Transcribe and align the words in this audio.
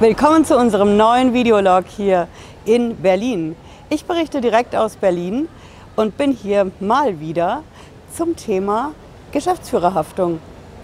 Willkommen 0.00 0.44
zu 0.44 0.58
unserem 0.58 0.96
neuen 0.96 1.32
Videolog 1.34 1.84
hier 1.86 2.26
in 2.64 2.96
Berlin. 2.96 3.54
Ich 3.90 4.04
berichte 4.04 4.40
direkt 4.40 4.74
aus 4.74 4.96
Berlin 4.96 5.48
und 5.94 6.18
bin 6.18 6.32
hier 6.32 6.72
mal 6.80 7.20
wieder 7.20 7.62
zum 8.12 8.34
Thema 8.34 8.90
Geschäftsführerhaftung. 9.30 10.40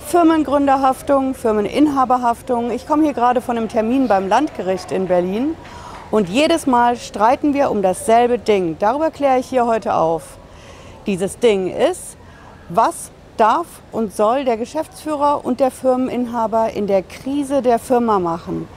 Firmengründerhaftung, 0.07 1.35
Firmeninhaberhaftung. 1.35 2.71
Ich 2.71 2.87
komme 2.87 3.03
hier 3.03 3.13
gerade 3.13 3.41
von 3.41 3.57
einem 3.57 3.69
Termin 3.69 4.07
beim 4.07 4.29
Landgericht 4.29 4.93
in 4.93 5.09
Berlin 5.09 5.57
und 6.13 6.29
jedes 6.29 6.69
Mal 6.69 6.95
streiten 6.95 7.53
wir 7.53 7.73
um 7.73 7.83
dasselbe 7.83 8.39
Ding. 8.39 8.77
Darüber 8.79 9.11
kläre 9.11 9.41
ich 9.41 9.47
hier 9.47 9.67
heute 9.67 9.95
auf. 9.95 10.39
Dieses 11.07 11.37
Ding 11.41 11.69
ist, 11.69 12.17
was 12.69 13.11
darf 13.37 13.67
und 13.91 14.15
soll 14.15 14.45
der 14.45 14.57
Geschäftsführer 14.57 15.45
und 15.45 15.59
der 15.59 15.73
Firmeninhaber 15.73 16.71
in 16.75 16.87
der 16.87 17.03
Krise 17.03 17.61
der 17.61 17.81
Firma 17.81 18.21
machen? 18.21 18.69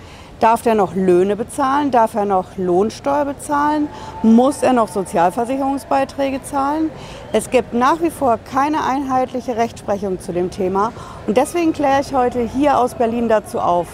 Darf 0.43 0.61
der 0.61 0.75
noch 0.75 0.93
Löhne 0.93 1.37
bezahlen? 1.37 1.89
Darf 1.89 2.15
er 2.15 2.25
noch 2.25 2.57
Lohnsteuer 2.57 3.23
bezahlen? 3.23 3.87
Muss 4.23 4.61
er 4.61 4.73
noch 4.73 4.89
Sozialversicherungsbeiträge 4.89 6.43
zahlen? 6.43 6.91
Es 7.31 7.49
gibt 7.49 7.73
nach 7.73 8.01
wie 8.01 8.09
vor 8.09 8.37
keine 8.51 8.83
einheitliche 8.83 9.55
Rechtsprechung 9.55 10.19
zu 10.19 10.33
dem 10.33 10.51
Thema. 10.51 10.91
Und 11.27 11.37
deswegen 11.37 11.71
kläre 11.71 12.01
ich 12.01 12.13
heute 12.13 12.41
hier 12.41 12.77
aus 12.77 12.95
Berlin 12.95 13.29
dazu 13.29 13.61
auf. 13.61 13.87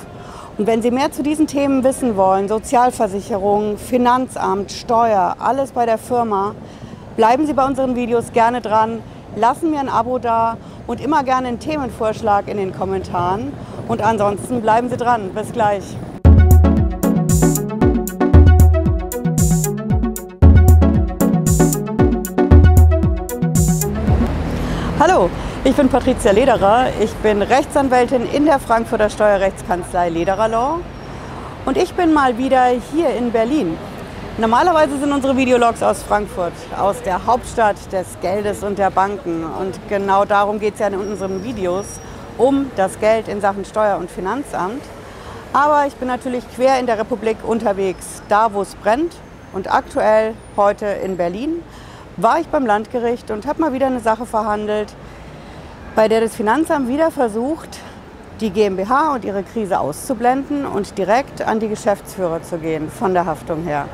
Und 0.57 0.65
wenn 0.65 0.81
Sie 0.81 0.89
mehr 0.89 1.11
zu 1.11 1.21
diesen 1.21 1.45
Themen 1.45 1.83
wissen 1.83 2.17
wollen, 2.17 2.47
Sozialversicherung, 2.47 3.77
Finanzamt, 3.77 4.71
Steuer, 4.71 5.35
alles 5.37 5.73
bei 5.73 5.85
der 5.85 5.99
Firma, 5.99 6.55
bleiben 7.15 7.45
Sie 7.45 7.53
bei 7.53 7.63
unseren 7.63 7.95
Videos 7.95 8.31
gerne 8.33 8.61
dran, 8.61 9.03
lassen 9.35 9.69
mir 9.69 9.81
ein 9.81 9.89
Abo 9.89 10.17
da 10.17 10.57
und 10.87 10.99
immer 10.99 11.23
gerne 11.23 11.49
einen 11.49 11.59
Themenvorschlag 11.59 12.47
in 12.47 12.57
den 12.57 12.75
Kommentaren. 12.75 13.53
Und 13.87 14.01
ansonsten 14.01 14.63
bleiben 14.63 14.89
Sie 14.89 14.97
dran. 14.97 15.29
Bis 15.35 15.51
gleich. 15.51 15.83
Hallo, 25.09 25.27
ich 25.63 25.75
bin 25.75 25.89
Patricia 25.89 26.31
Lederer. 26.31 26.89
Ich 27.01 27.11
bin 27.15 27.41
Rechtsanwältin 27.41 28.29
in 28.31 28.45
der 28.45 28.59
Frankfurter 28.59 29.09
Steuerrechtskanzlei 29.09 30.09
Lederer 30.09 30.47
Law. 30.47 30.81
Und 31.65 31.77
ich 31.77 31.95
bin 31.95 32.13
mal 32.13 32.37
wieder 32.37 32.67
hier 32.91 33.09
in 33.15 33.31
Berlin. 33.31 33.75
Normalerweise 34.37 34.99
sind 34.99 35.11
unsere 35.11 35.35
Videologs 35.35 35.81
aus 35.81 36.03
Frankfurt, 36.03 36.53
aus 36.77 37.01
der 37.01 37.25
Hauptstadt 37.25 37.91
des 37.91 38.05
Geldes 38.21 38.63
und 38.63 38.77
der 38.77 38.91
Banken. 38.91 39.45
Und 39.59 39.79
genau 39.89 40.25
darum 40.25 40.59
geht 40.59 40.75
es 40.75 40.79
ja 40.79 40.87
in 40.87 40.95
unseren 40.95 41.43
Videos, 41.43 41.99
um 42.37 42.69
das 42.75 42.99
Geld 42.99 43.27
in 43.27 43.41
Sachen 43.41 43.65
Steuer- 43.65 43.97
und 43.97 44.11
Finanzamt. 44.11 44.83
Aber 45.53 45.87
ich 45.87 45.95
bin 45.95 46.07
natürlich 46.07 46.43
quer 46.55 46.79
in 46.79 46.85
der 46.85 46.99
Republik 46.99 47.37
unterwegs, 47.41 48.21
da 48.29 48.53
wo 48.53 48.61
es 48.61 48.75
brennt. 48.75 49.15
Und 49.53 49.73
aktuell 49.73 50.35
heute 50.55 50.85
in 50.85 51.17
Berlin 51.17 51.63
war 52.21 52.39
ich 52.39 52.47
beim 52.47 52.65
Landgericht 52.65 53.31
und 53.31 53.47
habe 53.47 53.61
mal 53.61 53.73
wieder 53.73 53.87
eine 53.87 53.99
Sache 53.99 54.25
verhandelt, 54.25 54.93
bei 55.95 56.07
der 56.07 56.21
das 56.21 56.35
Finanzamt 56.35 56.87
wieder 56.87 57.11
versucht, 57.11 57.79
die 58.41 58.49
GmbH 58.51 59.13
und 59.13 59.25
ihre 59.25 59.43
Krise 59.43 59.79
auszublenden 59.79 60.65
und 60.65 60.97
direkt 60.97 61.41
an 61.41 61.59
die 61.59 61.67
Geschäftsführer 61.67 62.41
zu 62.41 62.57
gehen, 62.57 62.89
von 62.89 63.13
der 63.13 63.25
Haftung 63.25 63.63
her. 63.63 63.87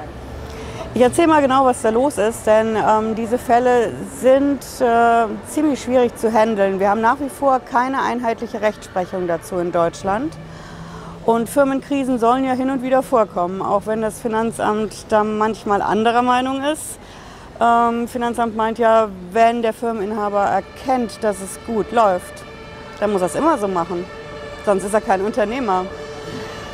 Ich 0.94 1.02
erzähle 1.02 1.28
mal 1.28 1.42
genau, 1.42 1.66
was 1.66 1.81
da 1.81 1.90
los 1.90 2.18
ist, 2.18 2.48
denn 2.48 2.78
ähm, 2.78 3.16
diese 3.16 3.38
Fälle 3.38 3.92
sind 4.22 4.62
äh, 4.80 5.26
ziemlich 5.48 5.81
schwierig 5.81 6.16
zu 6.16 6.31
handeln. 6.31 6.80
Wir 6.80 6.90
haben 6.90 7.02
nach 7.02 7.20
wie 7.20 7.28
vor 7.28 7.59
keine 7.59 8.02
einheitliche 8.02 8.62
Rechtsprechung 8.62 9.28
dazu 9.28 9.58
in 9.58 9.73
Deutschland. 9.73 10.38
Und 11.26 11.50
Firmenkrisen 11.50 12.18
sollen 12.18 12.46
ja 12.46 12.53
hin 12.53 12.70
und 12.70 12.81
wieder 12.81 13.03
vorkommen, 13.03 13.62
auch 13.62 13.88
wenn 13.88 14.02
das 14.02 14.22
Finanzamt 14.22 15.08
da 15.09 15.23
manchmal 15.23 15.81
anderer 15.81 16.22
Meinung 16.22 16.64
ist. 16.64 17.00
Ähm, 17.61 18.08
Finanzamt 18.08 18.56
meint 18.56 18.80
ja, 18.80 19.08
wenn 19.31 19.62
der 19.62 19.74
Firmeninhaber 19.74 20.44
erkennt, 20.44 21.24
dass 21.24 21.38
es 21.41 21.57
gut 21.66 21.91
läuft, 21.91 22.44
dann 23.00 23.12
muss 23.12 23.22
er 23.22 23.28
es 23.28 23.35
immer 23.35 23.57
so 23.57 23.68
machen. 23.68 24.06
Sonst 24.66 24.84
ist 24.84 24.94
er 24.94 25.02
kein 25.02 25.22
Unternehmer. 25.22 25.85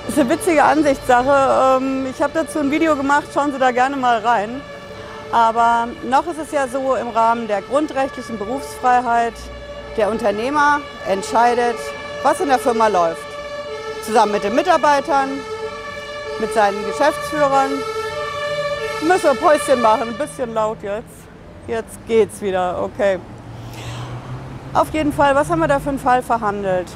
Das 0.06 0.16
ist 0.16 0.22
eine 0.22 0.30
witzige 0.32 0.64
Ansichtssache. 0.64 1.78
Ähm, 1.78 2.08
ich 2.10 2.22
habe 2.22 2.34
dazu 2.34 2.60
ein 2.60 2.72
Video 2.72 2.96
gemacht, 2.96 3.28
schauen 3.34 3.52
Sie 3.52 3.60
da 3.60 3.72
gerne 3.72 3.96
mal 3.96 4.20
rein. 4.20 4.62
Aber 5.32 5.88
noch 6.10 6.28
ist 6.28 6.40
es 6.40 6.52
ja 6.52 6.68
so 6.68 6.96
im 6.96 7.10
Rahmen 7.10 7.48
der 7.48 7.62
grundrechtlichen 7.62 8.38
Berufsfreiheit, 8.38 9.34
der 9.98 10.10
Unternehmer 10.10 10.82
entscheidet, 11.08 11.78
was 12.24 12.40
in 12.42 12.48
der 12.48 12.60
Firma 12.60 12.88
läuft. 12.88 13.22
Zusammen 14.04 14.32
mit 14.32 14.44
den 14.44 14.56
Mitarbeitern, 14.56 15.30
mit 16.40 16.54
seinen 16.54 16.84
Geschäftsführern 16.86 17.72
Müssen 19.08 19.24
wir 19.24 19.34
Päuschen 19.34 19.82
machen, 19.82 20.10
ein 20.10 20.18
bisschen 20.18 20.54
laut 20.54 20.78
jetzt. 20.84 21.08
Jetzt 21.68 21.98
geht's 22.08 22.40
wieder, 22.40 22.84
okay. 22.84 23.18
Auf 24.74 24.94
jeden 24.94 25.12
Fall, 25.12 25.34
was 25.34 25.50
haben 25.50 25.60
wir 25.60 25.68
da 25.68 25.80
für 25.80 25.90
einen 25.90 26.00
Fall 26.00 26.22
verhandelt? 26.22 26.88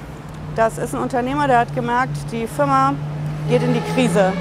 Das 0.55 0.77
ist 0.77 0.93
ein 0.93 1.01
Unternehmer, 1.01 1.47
der 1.47 1.59
hat 1.59 1.73
gemerkt, 1.73 2.16
die 2.31 2.45
Firma 2.45 2.93
geht 3.49 3.63
in 3.63 3.73
die 3.73 3.81
Krise. 3.93 4.33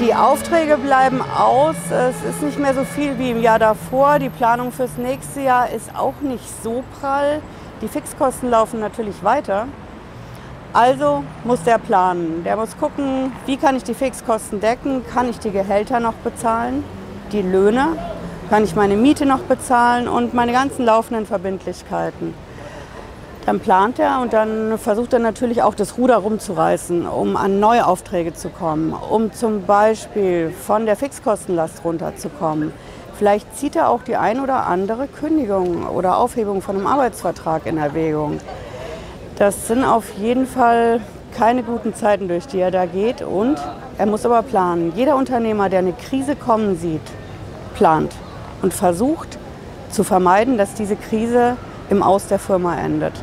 Die 0.00 0.14
Aufträge 0.14 0.78
bleiben 0.78 1.20
aus, 1.20 1.76
es 1.90 2.16
ist 2.24 2.42
nicht 2.42 2.58
mehr 2.58 2.72
so 2.74 2.84
viel 2.84 3.18
wie 3.18 3.30
im 3.30 3.42
Jahr 3.42 3.58
davor. 3.58 4.18
Die 4.18 4.30
Planung 4.30 4.72
fürs 4.72 4.96
nächste 4.96 5.42
Jahr 5.42 5.68
ist 5.68 5.94
auch 5.94 6.20
nicht 6.22 6.44
so 6.62 6.82
prall. 6.98 7.42
Die 7.82 7.88
Fixkosten 7.88 8.48
laufen 8.48 8.80
natürlich 8.80 9.22
weiter. 9.22 9.66
Also 10.72 11.24
muss 11.42 11.62
der 11.64 11.78
planen. 11.78 12.44
Der 12.44 12.56
muss 12.56 12.76
gucken, 12.78 13.32
wie 13.46 13.56
kann 13.56 13.76
ich 13.76 13.82
die 13.82 13.94
Fixkosten 13.94 14.60
decken, 14.60 15.04
kann 15.12 15.28
ich 15.28 15.40
die 15.40 15.50
Gehälter 15.50 15.98
noch 15.98 16.14
bezahlen, 16.14 16.84
die 17.32 17.42
Löhne, 17.42 17.96
kann 18.50 18.62
ich 18.62 18.76
meine 18.76 18.96
Miete 18.96 19.26
noch 19.26 19.40
bezahlen 19.40 20.06
und 20.06 20.32
meine 20.32 20.52
ganzen 20.52 20.84
laufenden 20.84 21.26
Verbindlichkeiten. 21.26 22.34
Dann 23.46 23.58
plant 23.58 23.98
er 23.98 24.20
und 24.20 24.32
dann 24.32 24.78
versucht 24.78 25.12
er 25.12 25.18
natürlich 25.18 25.62
auch 25.62 25.74
das 25.74 25.98
Ruder 25.98 26.18
rumzureißen, 26.18 27.06
um 27.06 27.36
an 27.36 27.58
neue 27.58 27.86
Aufträge 27.86 28.32
zu 28.32 28.48
kommen, 28.48 28.92
um 28.92 29.32
zum 29.32 29.64
Beispiel 29.64 30.50
von 30.50 30.86
der 30.86 30.94
Fixkostenlast 30.94 31.84
runterzukommen. 31.84 32.72
Vielleicht 33.18 33.56
zieht 33.56 33.74
er 33.74 33.88
auch 33.88 34.02
die 34.02 34.16
ein 34.16 34.40
oder 34.40 34.66
andere 34.66 35.08
Kündigung 35.08 35.86
oder 35.88 36.18
Aufhebung 36.18 36.62
von 36.62 36.76
einem 36.76 36.86
Arbeitsvertrag 36.86 37.66
in 37.66 37.76
Erwägung. 37.76 38.38
Das 39.40 39.68
sind 39.68 39.84
auf 39.86 40.04
jeden 40.18 40.46
Fall 40.46 41.00
keine 41.34 41.62
guten 41.62 41.94
Zeiten, 41.94 42.28
durch 42.28 42.46
die 42.46 42.58
er 42.58 42.70
da 42.70 42.84
geht. 42.84 43.22
Und 43.22 43.56
er 43.96 44.04
muss 44.04 44.26
aber 44.26 44.42
planen. 44.42 44.92
Jeder 44.94 45.16
Unternehmer, 45.16 45.70
der 45.70 45.78
eine 45.78 45.94
Krise 45.94 46.36
kommen 46.36 46.76
sieht, 46.76 47.00
plant 47.74 48.14
und 48.60 48.74
versucht 48.74 49.38
zu 49.88 50.04
vermeiden, 50.04 50.58
dass 50.58 50.74
diese 50.74 50.94
Krise 50.94 51.56
im 51.88 52.02
Aus 52.02 52.26
der 52.26 52.38
Firma 52.38 52.76
endet. 52.76 53.14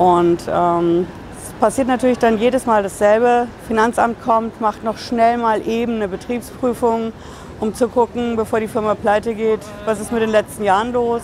Und 0.00 0.40
ähm, 0.52 1.06
es 1.40 1.52
passiert 1.60 1.86
natürlich 1.86 2.18
dann 2.18 2.36
jedes 2.36 2.66
Mal 2.66 2.82
dasselbe. 2.82 3.46
Finanzamt 3.68 4.20
kommt, 4.22 4.60
macht 4.60 4.82
noch 4.82 4.98
schnell 4.98 5.38
mal 5.38 5.64
eben 5.64 5.94
eine 5.94 6.08
Betriebsprüfung, 6.08 7.12
um 7.60 7.72
zu 7.72 7.86
gucken, 7.86 8.34
bevor 8.34 8.58
die 8.58 8.66
Firma 8.66 8.96
pleite 8.96 9.36
geht, 9.36 9.60
was 9.84 10.00
ist 10.00 10.10
mit 10.10 10.22
den 10.22 10.30
letzten 10.30 10.64
Jahren 10.64 10.92
los 10.92 11.22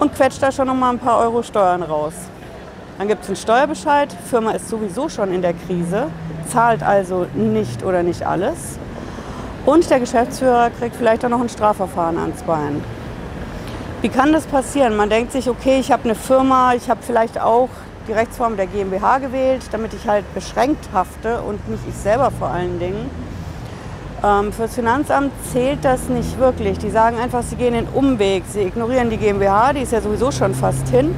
und 0.00 0.12
quetscht 0.16 0.42
da 0.42 0.50
schon 0.50 0.66
noch 0.66 0.74
mal 0.74 0.90
ein 0.90 0.98
paar 0.98 1.20
Euro 1.20 1.44
Steuern 1.44 1.84
raus. 1.84 2.27
Dann 2.98 3.06
gibt 3.06 3.22
es 3.22 3.28
einen 3.28 3.36
Steuerbescheid. 3.36 4.12
Firma 4.28 4.50
ist 4.50 4.68
sowieso 4.68 5.08
schon 5.08 5.32
in 5.32 5.40
der 5.40 5.54
Krise, 5.54 6.08
zahlt 6.48 6.82
also 6.82 7.26
nicht 7.34 7.84
oder 7.84 8.02
nicht 8.02 8.26
alles. 8.26 8.76
Und 9.64 9.88
der 9.88 10.00
Geschäftsführer 10.00 10.70
kriegt 10.70 10.96
vielleicht 10.96 11.24
auch 11.24 11.28
noch 11.28 11.40
ein 11.40 11.48
Strafverfahren 11.48 12.18
ans 12.18 12.42
Bein. 12.42 12.82
Wie 14.02 14.08
kann 14.08 14.32
das 14.32 14.46
passieren? 14.46 14.96
Man 14.96 15.10
denkt 15.10 15.30
sich, 15.30 15.48
okay, 15.48 15.78
ich 15.78 15.92
habe 15.92 16.04
eine 16.04 16.16
Firma, 16.16 16.74
ich 16.74 16.90
habe 16.90 17.00
vielleicht 17.02 17.40
auch 17.40 17.68
die 18.08 18.12
Rechtsform 18.12 18.56
der 18.56 18.66
GmbH 18.66 19.18
gewählt, 19.18 19.62
damit 19.70 19.94
ich 19.94 20.08
halt 20.08 20.24
beschränkt 20.34 20.88
hafte 20.92 21.40
und 21.42 21.68
nicht 21.68 21.82
ich 21.88 21.94
selber 21.94 22.32
vor 22.36 22.48
allen 22.48 22.80
Dingen. 22.80 23.08
Ähm, 24.24 24.52
fürs 24.52 24.74
Finanzamt 24.74 25.30
zählt 25.52 25.84
das 25.84 26.08
nicht 26.08 26.38
wirklich. 26.40 26.78
Die 26.78 26.90
sagen 26.90 27.18
einfach, 27.18 27.44
sie 27.44 27.54
gehen 27.54 27.74
den 27.74 27.86
Umweg, 27.86 28.42
sie 28.48 28.62
ignorieren 28.62 29.08
die 29.10 29.18
GmbH, 29.18 29.72
die 29.72 29.82
ist 29.82 29.92
ja 29.92 30.00
sowieso 30.00 30.32
schon 30.32 30.54
fast 30.54 30.88
hin 30.88 31.14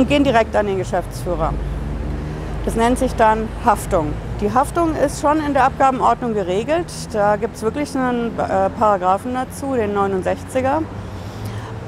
und 0.00 0.08
gehen 0.08 0.24
direkt 0.24 0.56
an 0.56 0.66
den 0.66 0.78
Geschäftsführer. 0.78 1.52
Das 2.64 2.74
nennt 2.74 2.98
sich 2.98 3.14
dann 3.16 3.48
Haftung. 3.66 4.14
Die 4.40 4.52
Haftung 4.52 4.94
ist 4.96 5.20
schon 5.20 5.44
in 5.44 5.52
der 5.52 5.64
Abgabenordnung 5.64 6.32
geregelt. 6.32 6.86
Da 7.12 7.36
gibt 7.36 7.56
es 7.56 7.62
wirklich 7.62 7.94
einen 7.94 8.28
äh, 8.38 8.70
Paragraphen 8.70 9.34
dazu, 9.34 9.74
den 9.74 9.94
69er. 9.94 10.82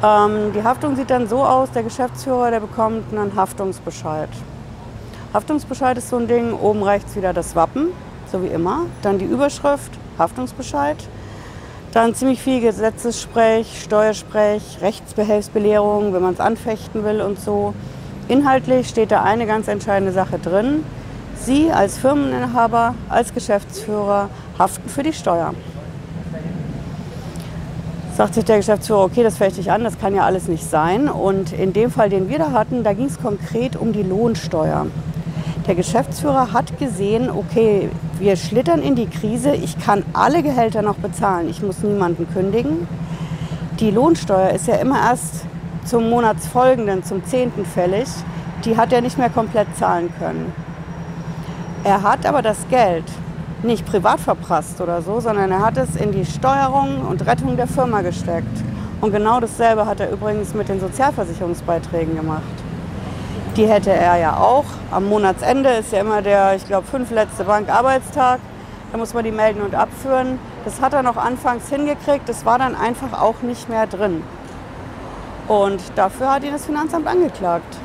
Ähm, 0.03 0.53
die 0.55 0.63
Haftung 0.63 0.95
sieht 0.97 1.09
dann 1.09 1.27
so 1.27 1.43
aus, 1.43 1.71
der 1.71 1.85
Geschäftsführer, 1.85 2.51
der 2.51 2.61
bekommt 2.61 3.13
einen 3.13 3.35
Haftungsbescheid. 3.35 4.29
Haftungsbescheid 5.33 5.97
ist 5.97 6.11
so 6.11 6.17
ein 6.17 6.29
Ding, 6.29 6.53
oben 6.53 6.83
rechts 6.83 7.17
wieder 7.17 7.33
das 7.33 7.57
Wappen, 7.57 7.89
so 8.31 8.43
wie 8.43 8.49
immer. 8.49 8.81
Dann 9.01 9.19
die 9.19 9.25
Überschrift, 9.25 9.93
Haftungsbescheid. 10.19 10.99
Dann 11.93 12.15
ziemlich 12.15 12.43
viel 12.43 12.61
Gesetzessprech, 12.61 13.83
Steuersprech, 13.83 14.79
Rechtsbehelfsbelehrung, 14.83 16.13
wenn 16.13 16.23
man 16.23 16.35
es 16.35 16.41
anfechten 16.41 17.05
will 17.05 17.23
und 17.23 17.39
so. 17.39 17.73
Inhaltlich 18.33 18.89
steht 18.89 19.11
da 19.11 19.23
eine 19.25 19.45
ganz 19.45 19.69
entscheidende 19.69 20.11
Sache 20.11 20.39
drin. 20.39 20.85
Sie 21.35 21.71
als 21.71 21.99
Firmeninhaber, 21.99 22.95
als 23.11 23.35
Geschäftsführer 23.35 24.31
haften 24.59 24.89
für 24.89 25.03
die 25.03 25.13
Steuer. 25.13 25.53
Sagt 28.17 28.33
sich 28.33 28.47
der 28.47 28.57
Geschäftsführer, 28.57 29.05
okay, 29.05 29.23
das 29.23 29.37
fechte 29.37 29.61
ich 29.61 29.71
an, 29.71 29.85
das 29.85 29.99
kann 29.99 30.15
ja 30.15 30.25
alles 30.25 30.49
nicht 30.49 30.65
sein. 30.65 31.11
Und 31.11 31.53
in 31.53 31.75
dem 31.75 31.91
Fall, 31.91 32.09
den 32.09 32.31
wir 32.31 32.39
da 32.39 32.53
hatten, 32.53 32.85
da 32.85 32.95
ging 32.95 33.05
es 33.05 33.21
konkret 33.21 33.77
um 33.77 33.93
die 33.93 34.03
Lohnsteuer. 34.03 34.87
Der 35.67 35.75
Geschäftsführer 35.75 36.55
hat 36.55 36.79
gesehen, 36.79 37.29
okay, 37.29 37.91
wir 38.19 38.37
schlittern 38.37 38.81
in 38.81 38.95
die 38.95 39.09
Krise, 39.09 39.55
ich 39.55 39.79
kann 39.79 40.05
alle 40.15 40.43
Gehälter 40.43 40.81
noch 40.81 40.97
bezahlen, 40.97 41.51
ich 41.51 41.63
muss 41.63 41.83
niemanden 41.83 42.27
kündigen. 42.33 42.89
Die 43.79 43.91
Lohnsteuer 43.91 44.53
ist 44.53 44.69
ja 44.69 44.77
immer 44.77 44.97
erst 44.97 45.45
zum 45.85 46.11
Monatsfolgenden, 46.11 47.05
zum 47.05 47.25
10. 47.25 47.53
fällig. 47.65 48.09
Die 48.65 48.77
hat 48.77 48.93
er 48.93 49.01
nicht 49.01 49.19
mehr 49.19 49.31
komplett 49.31 49.77
zahlen 49.77 50.13
können. 50.19 50.53
Er 51.85 52.03
hat 52.03 52.27
aber 52.27 52.43
das 52.43 52.69
Geld 52.69 53.05
nicht 53.63 53.85
privat 53.87 54.21
verprasst 54.21 54.81
oder 54.81 55.03
so, 55.03 55.21
sondern 55.21 55.51
er 55.51 55.61
hat 55.61 55.77
es 55.77 55.97
in 55.97 56.13
die 56.13 56.25
Steuerung 56.25 57.07
und 57.09 57.27
Rettung 57.27 57.57
der 57.57 57.67
Firma 57.67 58.03
gesteckt. 58.03 58.63
Und 59.01 59.13
genau 59.13 59.41
dasselbe 59.41 59.87
hat 59.87 60.01
er 60.01 60.11
übrigens 60.11 60.55
mit 60.55 60.69
den 60.69 60.81
Sozialversicherungsbeiträgen 60.81 62.17
gemacht 62.17 62.43
die 63.57 63.67
hätte 63.67 63.93
er 63.93 64.17
ja 64.17 64.37
auch. 64.37 64.65
Am 64.91 65.09
Monatsende 65.09 65.71
ist 65.71 65.93
ja 65.93 66.01
immer 66.01 66.23
der, 66.23 66.55
ich 66.55 66.67
glaube, 66.67 66.87
fünf 66.87 67.11
letzte 67.11 67.45
Bankarbeitstag. 67.45 68.41
Da 68.91 68.99
muss 68.99 69.15
man 69.15 69.25
die 69.25 69.31
melden 69.31 69.61
und 69.63 69.75
abführen. 69.75 70.39
Das 70.65 70.81
hat 70.81 70.95
er 70.95 71.03
noch 71.03 71.17
anfangs 71.17 71.69
hingekriegt. 71.69 72.29
Das 72.29 72.45
war 72.45 72.59
dann 72.59 72.75
einfach 72.75 73.21
auch 73.21 73.43
nicht 73.43 73.69
mehr 73.69 73.87
drin. 73.87 74.23
Und 75.49 75.81
dafür 75.97 76.33
hat 76.33 76.45
ihn 76.45 76.53
das 76.53 76.67
Finanzamt 76.67 77.07
angeklagt. 77.07 77.77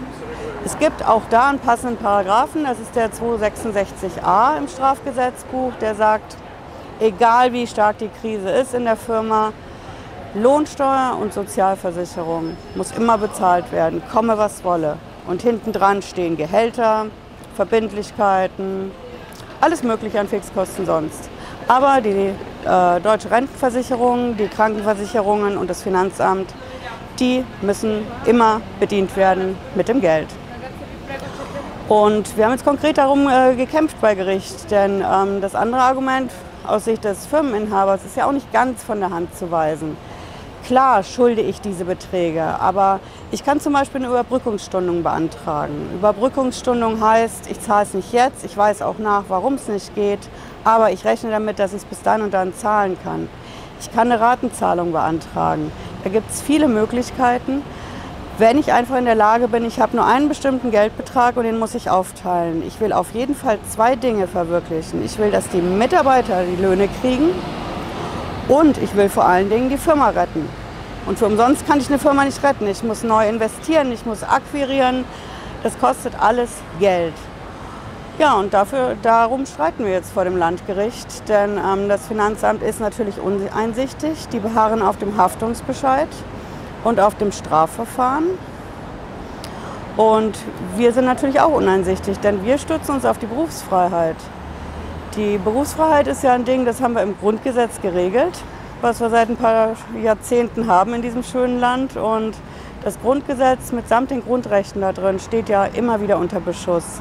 Es 0.66 0.78
gibt 0.78 1.08
auch 1.08 1.24
da 1.30 1.50
einen 1.50 1.60
passenden 1.60 1.98
Paragraphen, 1.98 2.66
das 2.66 2.80
ist 2.80 2.96
der 2.96 3.12
266a 3.12 4.58
im 4.58 4.68
Strafgesetzbuch, 4.68 5.72
der 5.80 5.96
sagt, 5.96 6.36
egal 7.00 7.54
wie 7.54 7.66
stark 7.68 8.00
die 8.00 8.10
Krise 8.22 8.50
ist 8.50 8.74
in 8.74 8.84
der 8.84 8.98
Firma, 8.98 9.54
Lohnsteuer 10.34 11.18
und 11.20 11.34
Sozialversicherung 11.34 12.58
muss 12.76 12.92
immer 12.92 13.18
bezahlt 13.18 13.72
werden, 13.72 14.02
komme 14.12 14.38
was 14.38 14.64
wolle. 14.64 14.98
Und 15.26 15.42
hinten 15.42 15.72
dran 15.72 16.02
stehen 16.02 16.38
Gehälter, 16.38 17.08
Verbindlichkeiten, 17.56 18.92
alles 19.62 19.84
Mögliche 19.84 20.20
an 20.20 20.28
Fixkosten 20.28 20.86
sonst. 20.86 21.30
Aber 21.68 22.02
die 22.02 22.34
äh, 22.66 23.00
deutsche 23.02 23.32
Rentenversicherung, 23.32 24.38
die 24.38 24.48
Krankenversicherungen 24.48 25.58
und 25.58 25.70
das 25.70 25.82
Finanzamt, 25.82 26.54
die 27.20 27.44
müssen 27.62 28.06
immer 28.26 28.62
bedient 28.80 29.16
werden 29.16 29.56
mit 29.76 29.88
dem 29.88 30.02
Geld. 30.02 30.28
Und 31.88 32.36
wir 32.36 32.46
haben 32.46 32.52
jetzt 32.52 32.66
konkret 32.66 32.98
darum 32.98 33.30
äh, 33.30 33.56
gekämpft 33.56 34.02
bei 34.02 34.14
Gericht, 34.14 34.70
denn 34.72 35.02
ähm, 35.02 35.40
das 35.40 35.56
andere 35.56 35.82
Argument 35.82 36.32
aus 36.68 36.84
Sicht 36.84 37.06
des 37.06 37.26
Firmeninhabers 37.26 38.04
ist 38.04 38.18
ja 38.18 38.28
auch 38.28 38.34
nicht 38.34 38.52
ganz 38.52 38.84
von 38.84 39.00
der 39.00 39.10
Hand 39.10 39.34
zu 39.38 39.52
weisen. 39.52 39.96
Klar 40.66 41.02
schulde 41.04 41.42
ich 41.42 41.62
diese 41.62 41.86
Beträge, 41.86 42.44
aber 42.44 43.00
ich 43.32 43.46
kann 43.46 43.62
zum 43.62 43.72
Beispiel 43.72 44.02
eine 44.02 44.10
Überbrückungsstundung 44.10 45.02
beantragen. 45.02 45.90
Überbrückungsstundung 45.94 47.00
heißt, 47.00 47.50
ich 47.50 47.62
zahle 47.62 47.84
es 47.84 47.94
nicht 47.94 48.12
jetzt, 48.12 48.44
ich 48.44 48.58
weiß 48.58 48.82
auch 48.82 48.98
nach, 48.98 49.24
warum 49.30 49.54
es 49.54 49.70
nicht 49.70 49.96
geht, 49.96 50.20
aber 50.66 50.92
ich 50.92 51.06
rechne 51.06 51.32
damit, 51.32 51.60
dass 51.60 51.72
ich 51.72 51.84
es 51.84 51.86
bis 51.86 52.02
dann 52.02 52.22
und 52.22 52.34
dann 52.34 52.54
zahlen 52.54 52.98
kann. 53.02 53.30
Ich 53.80 53.90
kann 53.94 54.12
eine 54.12 54.20
Ratenzahlung 54.20 54.92
beantragen. 54.92 55.72
Da 56.04 56.10
gibt 56.10 56.30
es 56.30 56.42
viele 56.42 56.68
Möglichkeiten. 56.68 57.62
Wenn 58.38 58.60
ich 58.60 58.72
einfach 58.72 58.98
in 58.98 59.06
der 59.06 59.16
Lage 59.16 59.48
bin, 59.48 59.66
ich 59.66 59.80
habe 59.80 59.96
nur 59.96 60.06
einen 60.06 60.30
bestimmten 60.30 60.70
Geldbetrag 60.70 61.38
und 61.38 61.44
den 61.44 61.58
muss 61.58 61.74
ich 61.74 61.90
aufteilen. 61.90 62.62
Ich 62.68 62.80
will 62.80 62.94
auf 62.94 63.08
jeden 63.14 63.36
Fall 63.36 63.58
zwei 63.68 63.96
Dinge 63.96 64.28
verwirklichen. 64.28 65.04
Ich 65.04 65.18
will, 65.18 65.32
dass 65.32 65.50
die 65.50 65.62
Mitarbeiter 65.62 66.44
die 66.44 66.62
Löhne 66.62 66.88
kriegen 67.02 67.30
und 68.48 68.78
ich 68.78 68.96
will 68.96 69.10
vor 69.10 69.26
allen 69.26 69.50
Dingen 69.50 69.70
die 69.70 69.78
Firma 69.78 70.10
retten. 70.10 70.48
Und 71.08 71.18
für 71.18 71.26
umsonst 71.26 71.66
kann 71.66 71.80
ich 71.80 71.88
eine 71.88 71.98
Firma 71.98 72.26
nicht 72.26 72.44
retten. 72.44 72.68
Ich 72.68 72.84
muss 72.84 73.02
neu 73.02 73.28
investieren, 73.28 73.92
ich 73.92 74.06
muss 74.06 74.24
akquirieren. 74.24 75.04
Das 75.64 75.80
kostet 75.80 76.14
alles 76.20 76.50
Geld. 76.80 77.14
Ja, 78.20 78.34
und 78.34 78.52
dafür, 78.52 78.96
darum 79.04 79.46
streiten 79.46 79.86
wir 79.86 79.92
jetzt 79.92 80.12
vor 80.12 80.24
dem 80.24 80.38
Landgericht, 80.38 81.30
denn 81.30 81.60
ähm, 81.60 81.88
das 81.88 82.08
Finanzamt 82.08 82.64
ist 82.64 82.80
natürlich 82.80 83.20
uneinsichtig. 83.20 84.28
Die 84.30 84.40
beharren 84.40 84.82
auf 84.82 84.98
dem 84.98 85.18
Haftungsbescheid 85.18 86.08
und 86.84 87.00
auf 87.00 87.14
dem 87.14 87.32
Strafverfahren. 87.32 88.26
Und 89.98 90.36
wir 90.76 90.94
sind 90.94 91.06
natürlich 91.06 91.40
auch 91.40 91.54
uneinsichtig, 91.54 92.18
denn 92.20 92.44
wir 92.44 92.58
stützen 92.58 92.96
uns 92.96 93.06
auf 93.06 93.20
die 93.20 93.28
Berufsfreiheit. 93.28 94.16
Die 95.16 95.38
Berufsfreiheit 95.38 96.08
ist 96.08 96.24
ja 96.24 96.34
ein 96.34 96.44
Ding, 96.44 96.66
das 96.66 96.82
haben 96.82 96.96
wir 96.96 97.04
im 97.04 97.16
Grundgesetz 97.20 97.80
geregelt, 97.82 98.40
was 98.82 99.00
wir 99.00 99.12
seit 99.12 99.30
ein 99.30 99.38
paar 99.38 99.76
Jahrzehnten 100.04 100.66
haben 100.66 100.96
in 100.96 101.04
diesem 101.04 101.22
schönen 101.22 101.60
Land. 101.60 101.96
Und 101.98 102.34
das 102.84 103.00
Grundgesetz 103.00 103.72
mitsamt 103.72 104.10
den 104.10 104.24
Grundrechten 104.24 104.82
da 104.82 104.92
drin 104.92 105.20
steht 105.20 105.50
ja 105.50 105.66
immer 105.66 106.02
wieder 106.02 106.18
unter 106.18 106.40
Beschuss. 106.40 107.00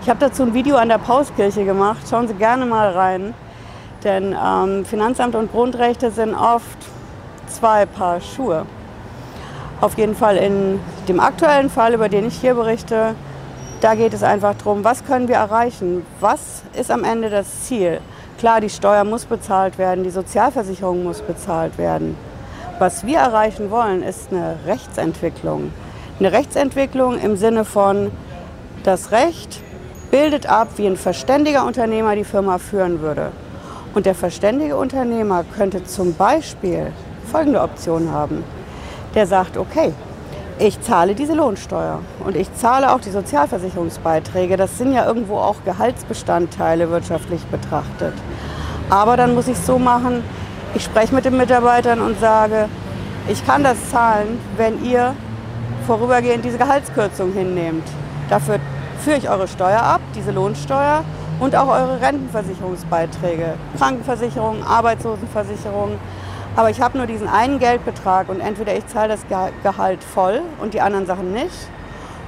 Ich 0.00 0.08
habe 0.08 0.20
dazu 0.20 0.42
ein 0.44 0.54
Video 0.54 0.76
an 0.76 0.88
der 0.88 0.98
Pauskirche 0.98 1.64
gemacht. 1.64 1.98
Schauen 2.08 2.28
Sie 2.28 2.34
gerne 2.34 2.64
mal 2.64 2.90
rein. 2.90 3.34
Denn 4.04 4.34
ähm, 4.34 4.84
Finanzamt 4.84 5.34
und 5.34 5.50
Grundrechte 5.50 6.10
sind 6.10 6.34
oft 6.34 6.78
zwei 7.48 7.84
Paar 7.84 8.20
Schuhe. 8.20 8.64
Auf 9.80 9.98
jeden 9.98 10.14
Fall 10.14 10.36
in 10.36 10.80
dem 11.08 11.20
aktuellen 11.20 11.68
Fall, 11.68 11.94
über 11.94 12.08
den 12.08 12.26
ich 12.26 12.34
hier 12.40 12.54
berichte, 12.54 13.14
da 13.80 13.94
geht 13.94 14.12
es 14.14 14.22
einfach 14.22 14.54
darum, 14.54 14.82
was 14.82 15.04
können 15.04 15.28
wir 15.28 15.36
erreichen? 15.36 16.04
Was 16.20 16.62
ist 16.74 16.90
am 16.90 17.04
Ende 17.04 17.28
das 17.30 17.64
Ziel? 17.64 18.00
Klar, 18.38 18.60
die 18.60 18.70
Steuer 18.70 19.04
muss 19.04 19.24
bezahlt 19.24 19.78
werden, 19.78 20.04
die 20.04 20.10
Sozialversicherung 20.10 21.04
muss 21.04 21.20
bezahlt 21.20 21.76
werden. 21.76 22.16
Was 22.78 23.04
wir 23.04 23.18
erreichen 23.18 23.70
wollen, 23.70 24.02
ist 24.02 24.32
eine 24.32 24.56
Rechtsentwicklung. 24.66 25.72
Eine 26.18 26.32
Rechtsentwicklung 26.32 27.18
im 27.18 27.36
Sinne 27.36 27.64
von, 27.64 28.10
das 28.84 29.12
Recht 29.12 29.60
bildet 30.10 30.46
ab, 30.46 30.68
wie 30.76 30.86
ein 30.86 30.96
verständiger 30.96 31.66
Unternehmer 31.66 32.14
die 32.14 32.24
Firma 32.24 32.58
führen 32.58 33.00
würde. 33.00 33.30
Und 33.94 34.06
der 34.06 34.14
verständige 34.14 34.76
Unternehmer 34.76 35.44
könnte 35.56 35.84
zum 35.84 36.14
Beispiel 36.14 36.92
folgende 37.30 37.60
Option 37.60 38.12
haben. 38.12 38.44
Der 39.14 39.26
sagt, 39.26 39.56
okay, 39.56 39.92
ich 40.58 40.80
zahle 40.80 41.14
diese 41.14 41.34
Lohnsteuer 41.34 42.00
und 42.24 42.36
ich 42.36 42.52
zahle 42.54 42.92
auch 42.92 43.00
die 43.00 43.10
Sozialversicherungsbeiträge. 43.10 44.56
Das 44.56 44.76
sind 44.76 44.92
ja 44.92 45.06
irgendwo 45.06 45.36
auch 45.36 45.56
Gehaltsbestandteile 45.64 46.90
wirtschaftlich 46.90 47.44
betrachtet. 47.46 48.14
Aber 48.90 49.16
dann 49.16 49.34
muss 49.34 49.48
ich 49.48 49.56
es 49.56 49.66
so 49.66 49.78
machen, 49.78 50.22
ich 50.74 50.84
spreche 50.84 51.14
mit 51.14 51.24
den 51.24 51.36
Mitarbeitern 51.36 52.00
und 52.00 52.18
sage, 52.20 52.68
ich 53.28 53.44
kann 53.46 53.62
das 53.62 53.76
zahlen, 53.90 54.38
wenn 54.56 54.84
ihr 54.84 55.14
vorübergehend 55.86 56.44
diese 56.44 56.58
Gehaltskürzung 56.58 57.32
hinnehmt. 57.32 57.84
Dafür 58.28 58.58
führe 58.98 59.16
ich 59.16 59.28
eure 59.30 59.48
Steuer 59.48 59.82
ab, 59.82 60.00
diese 60.14 60.30
Lohnsteuer 60.30 61.04
und 61.40 61.54
auch 61.56 61.68
eure 61.68 62.00
Rentenversicherungsbeiträge, 62.00 63.54
Krankenversicherung, 63.76 64.62
Arbeitslosenversicherung, 64.64 65.98
aber 66.56 66.70
ich 66.70 66.80
habe 66.80 66.98
nur 66.98 67.06
diesen 67.06 67.28
einen 67.28 67.58
Geldbetrag 67.58 68.28
und 68.28 68.40
entweder 68.40 68.76
ich 68.76 68.86
zahle 68.88 69.08
das 69.08 69.20
Gehalt 69.62 70.02
voll 70.02 70.42
und 70.60 70.74
die 70.74 70.80
anderen 70.80 71.06
Sachen 71.06 71.32
nicht 71.32 71.68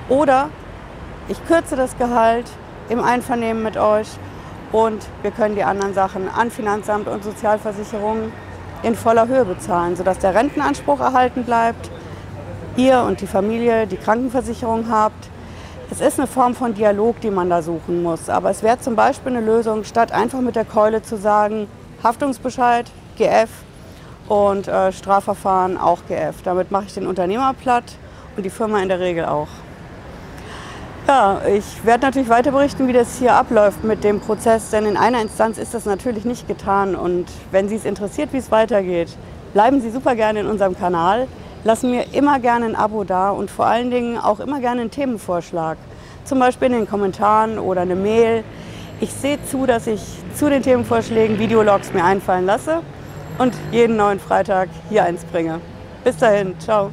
oder 0.09 0.49
ich 1.29 1.45
kürze 1.47 1.77
das 1.77 1.97
Gehalt 1.97 2.47
im 2.89 3.03
Einvernehmen 3.03 3.63
mit 3.63 3.77
euch 3.77 4.09
und 4.73 5.07
wir 5.23 5.31
können 5.31 5.55
die 5.55 5.65
anderen 5.65 5.95
Sachen 5.95 6.29
an 6.29 6.51
Finanzamt 6.51 7.09
und 7.09 7.25
Sozialversicherung 7.25 8.33
in 8.83 8.95
voller 8.95 9.29
Höhe 9.29 9.45
bezahlen, 9.45 9.97
sodass 9.97 10.19
der 10.19 10.35
Rentenanspruch 10.35 11.01
erhalten 11.01 11.45
bleibt, 11.45 11.91
ihr 12.77 13.03
und 13.03 13.21
die 13.21 13.27
Familie 13.27 13.87
die 13.87 13.97
Krankenversicherung 13.97 14.87
habt. 14.91 15.30
Es 16.01 16.15
ist 16.15 16.19
eine 16.19 16.27
Form 16.27 16.55
von 16.55 16.73
Dialog, 16.73 17.21
die 17.21 17.31
man 17.31 17.51
da 17.51 17.61
suchen 17.61 18.03
muss. 18.03 18.31
Aber 18.31 18.49
es 18.49 18.63
wäre 18.63 18.81
zum 18.81 18.97
Beispiel 18.97 19.37
eine 19.37 19.45
Lösung, 19.45 19.85
statt 19.85 20.13
einfach 20.13 20.41
mit 20.41 20.57
der 20.57 20.65
Keule 20.65 21.03
zu 21.03 21.19
sagen, 21.19 21.67
Haftungsbescheid, 22.03 22.91
GF, 23.19 23.51
und 24.27 24.67
äh, 24.67 24.93
Strafverfahren 24.93 25.77
auch 25.77 25.99
GF. 26.09 26.37
Damit 26.43 26.71
mache 26.71 26.85
ich 26.87 26.95
den 26.95 27.07
Unternehmer 27.07 27.53
platt 27.53 27.85
und 28.35 28.45
die 28.47 28.51
Firma 28.51 28.81
in 28.81 28.89
der 28.89 28.99
Regel 28.99 29.27
auch. 29.27 29.49
Ja, 31.07 31.43
ich 31.55 31.85
werde 31.85 32.07
natürlich 32.07 32.31
weiter 32.31 32.53
berichten, 32.53 32.89
wie 32.89 32.95
das 32.95 33.19
hier 33.19 33.35
abläuft 33.35 33.85
mit 33.85 34.03
dem 34.03 34.21
Prozess, 34.21 34.71
denn 34.71 34.87
in 34.87 34.97
einer 34.97 35.21
Instanz 35.21 35.59
ist 35.59 35.75
das 35.75 35.85
natürlich 35.85 36.25
nicht 36.25 36.49
getan. 36.49 36.95
Und 36.95 37.27
wenn 37.51 37.69
Sie 37.69 37.77
es 37.77 37.85
interessiert, 37.85 38.33
wie 38.33 38.39
es 38.39 38.51
weitergeht, 38.51 39.11
bleiben 39.53 39.83
Sie 39.83 39.91
super 39.91 40.15
gerne 40.15 40.41
in 40.41 40.47
unserem 40.47 40.79
Kanal, 40.79 41.29
lassen 41.65 41.91
mir 41.91 42.15
immer 42.15 42.39
gerne 42.39 42.65
ein 42.65 42.75
Abo 42.75 43.05
da 43.05 43.29
und 43.29 43.51
vor 43.51 43.67
allen 43.67 43.91
Dingen 43.91 44.17
auch 44.17 44.41
immer 44.41 44.61
gerne 44.61 44.81
einen 44.81 44.91
Themenvorschlag. 44.91 45.77
Zum 46.31 46.39
Beispiel 46.39 46.67
in 46.67 46.75
den 46.75 46.89
Kommentaren 46.89 47.59
oder 47.59 47.81
eine 47.81 47.97
Mail. 47.97 48.45
Ich 49.01 49.13
sehe 49.13 49.45
zu, 49.47 49.67
dass 49.67 49.89
ich 49.89 50.01
zu 50.37 50.49
den 50.49 50.63
Themenvorschlägen 50.63 51.41
Videologs 51.41 51.93
mir 51.93 52.05
einfallen 52.05 52.47
lasse 52.47 52.83
und 53.39 53.53
jeden 53.73 53.97
neuen 53.97 54.21
Freitag 54.21 54.69
hier 54.91 55.03
eins 55.03 55.25
bringe. 55.25 55.59
Bis 56.05 56.19
dahin, 56.19 56.55
ciao. 56.61 56.93